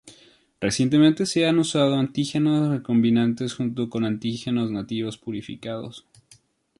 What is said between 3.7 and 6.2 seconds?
con antígenos nativos purificados.